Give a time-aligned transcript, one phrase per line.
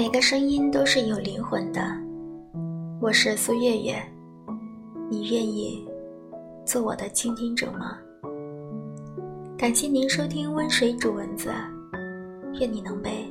[0.00, 1.82] 每个声音都是有灵魂的。
[3.02, 4.02] 我是苏月月，
[5.10, 5.86] 你愿意
[6.64, 7.98] 做我的倾听者吗？
[9.58, 11.50] 感谢您收听温水煮蚊子，
[12.58, 13.26] 愿你能被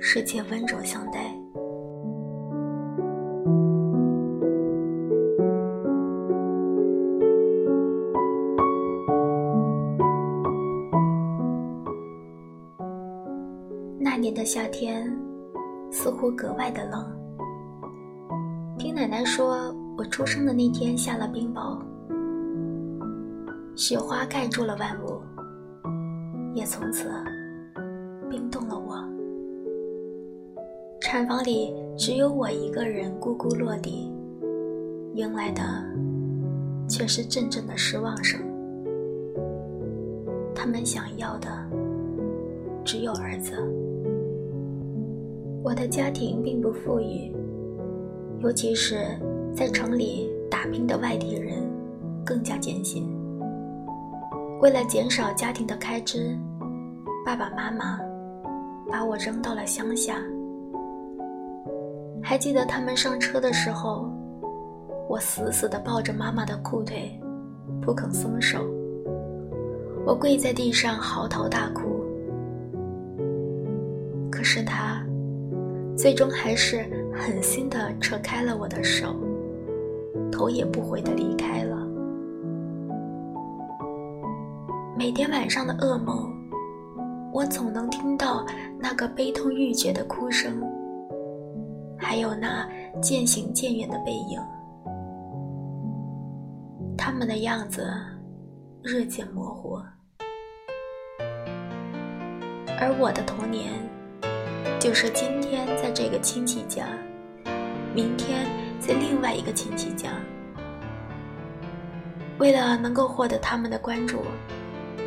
[0.00, 1.30] 世界温柔相待。
[13.98, 15.14] 那年的夏天。
[16.04, 17.02] 似乎格外的冷。
[18.76, 21.78] 听奶奶说，我出生的那天下了冰雹，
[23.74, 25.18] 雪花盖住了万物，
[26.52, 27.08] 也从此
[28.28, 29.02] 冰冻了我。
[31.00, 34.12] 产房里只有我一个人咕咕落地，
[35.14, 35.62] 迎来的
[36.86, 38.38] 却是阵阵的失望声。
[40.54, 41.48] 他们想要的
[42.84, 43.56] 只有儿子。
[45.64, 47.34] 我的家庭并不富裕，
[48.40, 49.18] 尤其是
[49.54, 51.54] 在城里打拼的外地人
[52.22, 53.08] 更加艰辛。
[54.60, 56.38] 为了减少家庭的开支，
[57.24, 57.98] 爸爸妈妈
[58.90, 60.16] 把我扔到了乡下。
[62.22, 64.06] 还记得他们上车的时候，
[65.08, 67.10] 我死死地抱着妈妈的裤腿，
[67.80, 68.58] 不肯松手。
[70.04, 72.04] 我跪在地上嚎啕大哭，
[74.30, 75.02] 可是他。
[75.96, 79.14] 最终还是狠心的扯开了我的手，
[80.30, 81.76] 头也不回的离开了。
[84.98, 86.32] 每天晚上的噩梦，
[87.32, 88.44] 我总能听到
[88.78, 90.60] 那个悲痛欲绝的哭声，
[91.96, 92.68] 还有那
[93.00, 94.40] 渐行渐远的背影。
[96.98, 97.86] 他们的样子
[98.82, 99.80] 日渐模糊，
[102.78, 103.72] 而我的童年。
[104.78, 106.86] 就是今天在这个亲戚家，
[107.94, 108.46] 明天
[108.78, 110.10] 在另外一个亲戚家。
[112.38, 114.24] 为了能够获得他们的关注，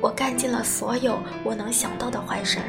[0.00, 2.64] 我干尽了所有我能想到的坏事儿。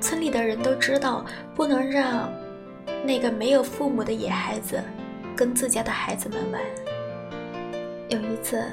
[0.00, 2.28] 村里的人都知道，不能让
[3.04, 4.82] 那个没有父母的野孩子
[5.36, 6.60] 跟自家的孩子们玩。
[8.08, 8.64] 有一次，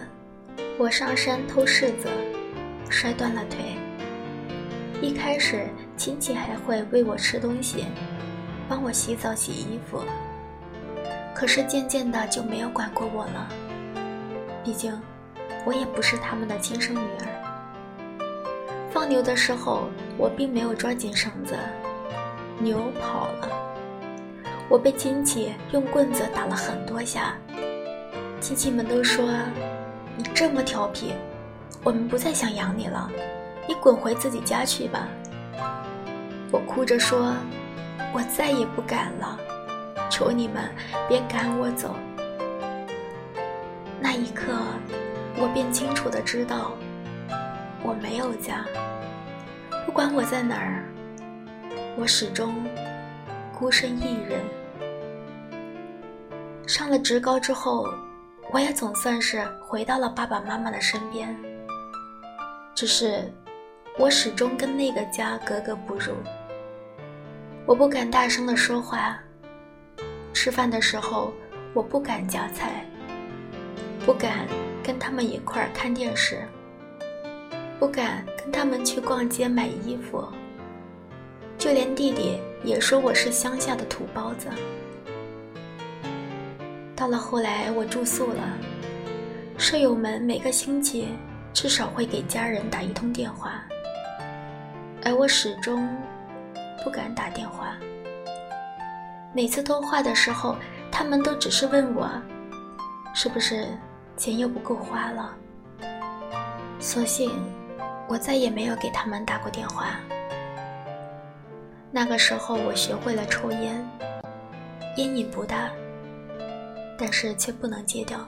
[0.78, 2.08] 我上山偷柿子，
[2.90, 3.60] 摔断了腿。
[5.02, 5.68] 一开始。
[5.96, 7.86] 亲戚还会喂我吃东西，
[8.68, 10.02] 帮我洗澡洗衣服。
[11.34, 13.48] 可是渐渐的就没有管过我了，
[14.64, 15.00] 毕竟
[15.66, 17.28] 我也不是他们的亲生女儿。
[18.92, 21.56] 放牛的时候，我并没有抓紧绳子，
[22.60, 23.50] 牛跑了，
[24.70, 27.36] 我被亲戚用棍子打了很多下。
[28.40, 29.26] 亲戚们都说
[30.16, 31.14] ：“你这么调皮，
[31.84, 33.10] 我们不再想养你了，
[33.68, 35.08] 你滚回自己家去吧。”
[36.54, 37.34] 我哭着说
[38.14, 39.40] ：“我再也不敢了，
[40.08, 40.70] 求你们
[41.10, 41.96] 别赶我走。”
[44.00, 44.54] 那一刻，
[45.36, 46.74] 我便清楚的知道，
[47.82, 48.64] 我没有家。
[49.84, 50.86] 不管我在哪儿，
[51.98, 52.54] 我始终
[53.58, 54.40] 孤身一人。
[56.68, 57.92] 上了职高之后，
[58.52, 61.36] 我也总算是回到了爸爸妈妈的身边。
[62.76, 63.34] 只是，
[63.98, 66.14] 我始终跟那个家格格不入。
[67.66, 69.18] 我不敢大声的说话。
[70.34, 71.34] 吃饭的时候，
[71.74, 72.86] 我不敢夹菜，
[74.06, 74.46] 不敢
[74.84, 76.42] 跟他们一块儿看电视，
[77.80, 80.28] 不敢跟他们去逛街买衣服。
[81.58, 84.50] 就连弟弟也说我是乡下的土包子。
[86.96, 88.58] 到了后来，我住宿了，
[89.58, 91.08] 舍友们每个星期
[91.54, 93.64] 至少会给家人打一通电话，
[95.06, 95.88] 而我始终。
[96.84, 97.76] 不敢打电话。
[99.34, 100.56] 每次通话的时候，
[100.92, 102.10] 他们都只是问我，
[103.16, 103.68] 是不是
[104.16, 105.34] 钱又不够花了。
[106.80, 107.32] 所幸，
[108.08, 109.88] 我再也没有给他们打过电话。
[111.90, 113.88] 那个时候，我学会了抽烟，
[114.98, 115.70] 烟瘾不大，
[116.98, 118.20] 但是却不能戒掉。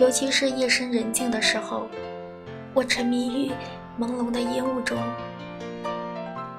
[0.00, 1.86] 尤其是夜深人静的时候，
[2.72, 3.52] 我沉迷于
[4.00, 4.96] 朦胧的烟雾中。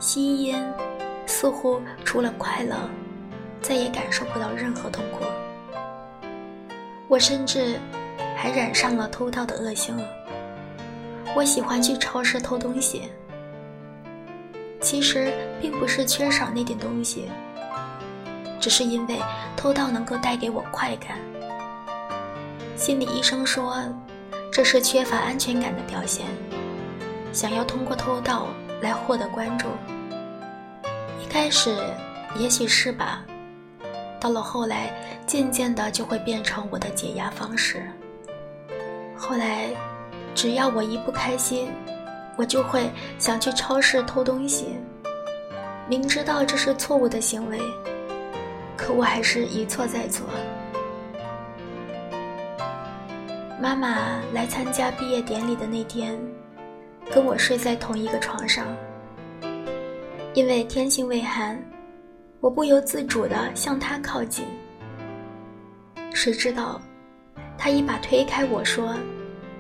[0.02, 0.74] 吸烟，
[1.28, 2.76] 似乎除了快乐，
[3.62, 5.24] 再也感受不到任何痛苦。
[7.08, 7.80] 我甚至
[8.36, 9.96] 还染上了偷盗的恶性。
[11.36, 13.04] 我喜欢去超市偷东西，
[14.82, 15.32] 其实
[15.62, 17.30] 并不是缺少那点东西，
[18.60, 19.20] 只是因为
[19.56, 21.20] 偷盗能够带给我快感。
[22.76, 23.78] 心理医生说，
[24.52, 26.26] 这是缺乏安全感的表现，
[27.32, 28.48] 想要通过偷盗
[28.82, 29.68] 来获得关注。
[31.22, 31.78] 一开始
[32.36, 33.24] 也许是吧，
[34.20, 34.92] 到了后来，
[35.26, 37.84] 渐渐的就会变成我的解压方式。
[39.16, 39.70] 后来，
[40.34, 41.72] 只要我一不开心，
[42.36, 42.90] 我就会
[43.20, 44.78] 想去超市偷东西，
[45.88, 47.60] 明知道这是错误的行为，
[48.76, 50.26] 可我还是一错再错。
[53.62, 56.20] 妈妈来参加毕业典礼的那天，
[57.10, 58.68] 跟我睡在同一个床上。
[60.34, 61.62] 因为天性畏寒，
[62.40, 64.46] 我不由自主地向他靠近。
[66.14, 66.82] 谁知道，
[67.58, 68.96] 他一把推开我说：“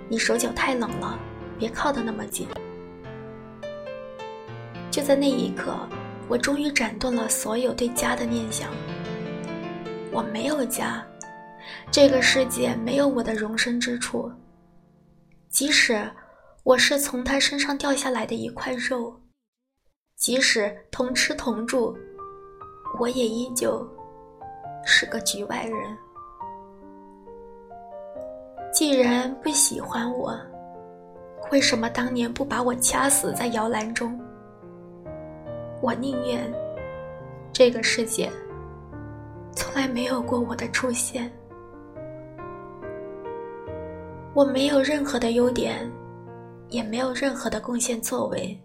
[0.08, 1.20] 你手脚太冷了，
[1.58, 2.48] 别靠得那么近。”
[4.92, 5.74] 就在那一刻，
[6.28, 8.70] 我终于斩断了所有对家的念想。
[10.12, 11.06] 我没有家。
[11.90, 14.32] 这个世界没有我的容身之处。
[15.50, 16.02] 即使
[16.64, 19.20] 我是从他身上掉下来的一块肉，
[20.16, 21.98] 即使同吃同住，
[23.00, 23.88] 我也依旧
[24.86, 25.98] 是个局外人。
[28.72, 30.40] 既然不喜欢我，
[31.52, 34.20] 为什么当年不把我掐死在摇篮中？
[35.82, 36.42] 我宁愿
[37.52, 38.32] 这个世界
[39.52, 41.32] 从来没有过我的出现。
[44.36, 45.92] 我没有任何的优点，
[46.72, 48.60] 也没有任何的贡献作为，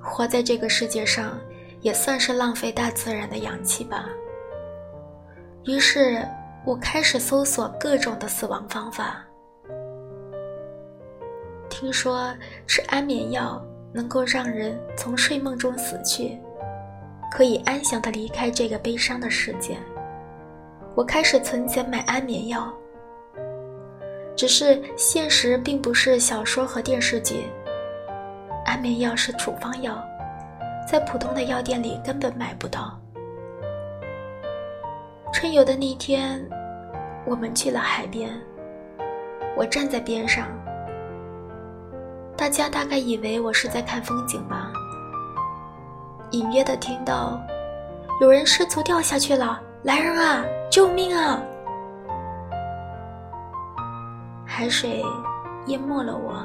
[0.00, 1.40] 活在这个世界上
[1.80, 4.08] 也算是浪费大自然的氧气吧。
[5.64, 6.24] 于是
[6.64, 9.24] 我开始搜索各种的死亡方法。
[11.70, 12.34] 听说
[12.66, 16.38] 吃安眠药能够让人从睡梦中死去，
[17.32, 19.78] 可以安详的离开这个悲伤的世界。
[20.94, 22.72] 我开始存钱买安眠药。
[24.38, 27.44] 只是现实并不是小说和电视剧。
[28.64, 30.00] 安眠药是处方药，
[30.88, 32.96] 在普通的药店里根本买不到。
[35.32, 36.40] 春游的那天，
[37.26, 38.30] 我们去了海边。
[39.56, 40.46] 我站在边上，
[42.36, 44.70] 大家大概以为我是在看风景吧。
[46.30, 47.40] 隐约的听到，
[48.20, 51.42] 有人失足掉下去了，来人啊，救命啊！
[54.58, 55.04] 海水
[55.66, 56.44] 淹没了我，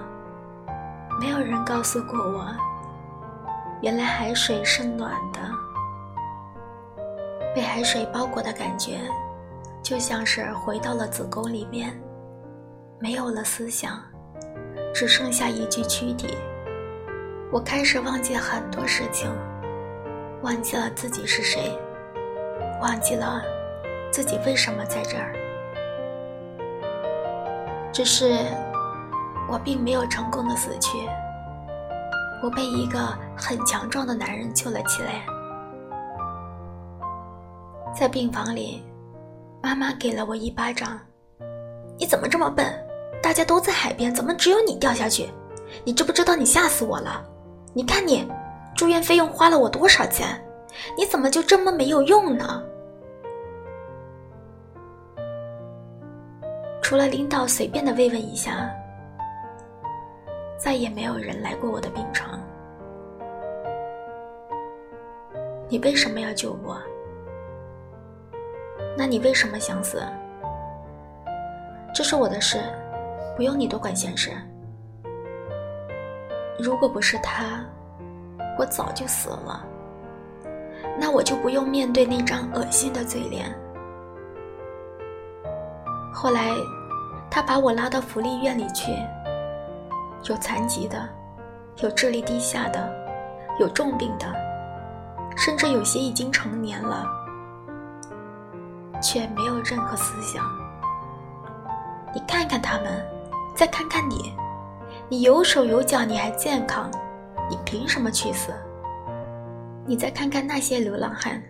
[1.19, 2.45] 没有人告诉过我，
[3.81, 5.39] 原来海水是暖的。
[7.56, 9.00] 被海水包裹的感觉，
[9.81, 12.00] 就像是回到了子宫里面，
[13.00, 14.00] 没有了思想，
[14.94, 16.38] 只剩下一具躯体。
[17.51, 19.27] 我开始忘记很多事情，
[20.44, 21.75] 忘记了自己是谁，
[22.80, 23.42] 忘记了
[24.12, 25.33] 自己为什么在这儿。
[27.94, 28.40] 只是，
[29.48, 30.98] 我并没有成功的死去。
[32.42, 35.24] 我被一个很强壮的男人救了起来。
[37.95, 38.84] 在病房里，
[39.62, 41.00] 妈妈给了我一巴掌
[41.95, 42.66] ：“你怎么这么笨？
[43.22, 45.30] 大家都在海边，怎么只有你掉下去？
[45.86, 47.24] 你知不知道你吓死我了？
[47.74, 48.28] 你看你，
[48.75, 50.44] 住院费用花了我多少钱？
[50.98, 52.63] 你怎么就这么没有用呢？”
[56.94, 58.69] 除了领导随便的慰问一下，
[60.59, 62.40] 再也没有人来过我的病床。
[65.68, 66.80] 你为什么要救我？
[68.95, 70.04] 那你为什么想死？
[71.95, 72.59] 这是我的事，
[73.35, 74.30] 不用你多管闲事。
[76.59, 77.66] 如果不是他，
[78.56, 79.66] 我早就死了。
[81.00, 83.52] 那我就不用面对那张恶心的嘴脸。
[86.14, 86.52] 后来。
[87.33, 88.92] 他把我拉到福利院里去，
[90.30, 91.09] 有残疾的，
[91.78, 92.95] 有智力低下的，
[93.59, 94.31] 有重病的，
[95.35, 97.07] 甚至有些已经成年了，
[99.02, 100.45] 却没有任何思想。
[102.13, 103.04] 你看看他们，
[103.56, 104.35] 再看看你，
[105.09, 106.87] 你有手有脚，你还健康，
[107.49, 108.54] 你凭什么去死？
[109.87, 111.42] 你再看看那些流浪汉，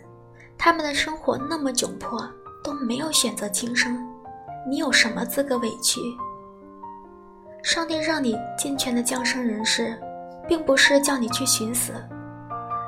[0.58, 2.26] 他们的生活那么窘迫，
[2.64, 4.13] 都没有选择轻生。
[4.66, 6.00] 你有什么资格委屈？
[7.62, 9.98] 上帝让你健全的降生人世，
[10.48, 11.94] 并不是叫你去寻死，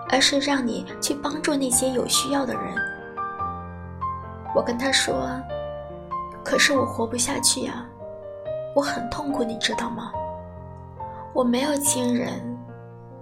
[0.10, 2.63] 而是让你去帮助那些有需要的人。
[4.55, 5.29] 我跟他说
[6.46, 7.86] ：“可是我活不下去呀，
[8.74, 10.13] 我很痛苦，你知道吗？
[11.34, 12.58] 我没有亲人，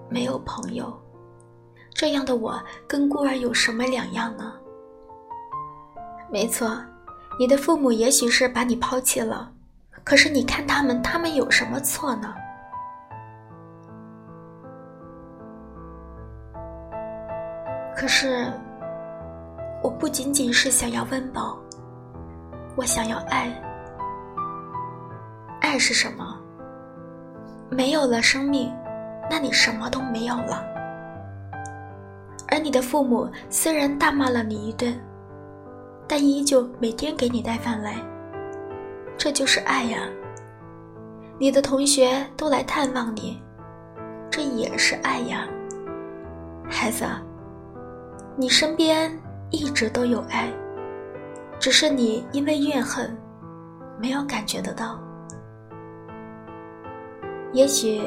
[0.09, 0.93] 没有朋友，
[1.91, 4.53] 这样的我跟孤儿有什么两样呢？”
[6.29, 6.69] 没错。
[7.39, 9.51] 你的父母也许是把你抛弃了，
[10.03, 12.33] 可是你看他们，他们有什么错呢？
[17.95, 18.51] 可是，
[19.81, 21.57] 我不仅仅是想要温饱，
[22.75, 23.51] 我想要爱。
[25.61, 26.39] 爱是什么？
[27.69, 28.71] 没有了生命，
[29.29, 30.63] 那你什么都没有了。
[32.49, 34.93] 而你的父母虽然大骂了你一顿，
[36.15, 37.95] 但依旧每天给你带饭来，
[39.17, 39.97] 这就是爱呀。
[41.39, 43.41] 你的同学都来探望你，
[44.29, 45.47] 这也是爱呀。
[46.69, 47.03] 孩子，
[48.37, 49.11] 你身边
[49.49, 50.53] 一直都有爱，
[51.59, 53.17] 只是你因为怨恨，
[53.99, 54.99] 没有感觉得到。
[57.53, 58.03] 也许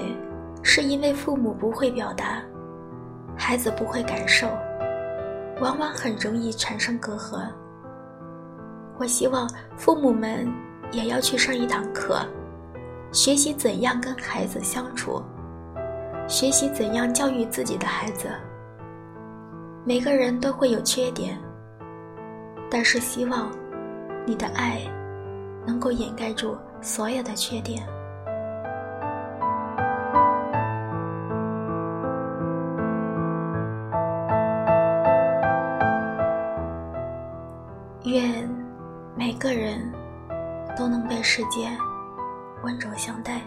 [0.63, 2.41] 是因为父母不会表达，
[3.37, 4.47] 孩子不会感受，
[5.61, 7.49] 往往很容易产生隔阂。
[8.99, 10.51] 我希望父母们
[10.91, 12.21] 也要去上一堂课，
[13.13, 15.23] 学习怎样跟孩子相处，
[16.27, 18.29] 学习怎样教育自己的孩子。
[19.85, 21.39] 每个人都会有缺点，
[22.71, 23.51] 但是希望
[24.27, 24.81] 你的爱
[25.67, 27.87] 能够掩盖住所有的缺点。
[39.47, 39.81] 个人
[40.77, 41.71] 都能被世界
[42.65, 43.41] 温柔相待。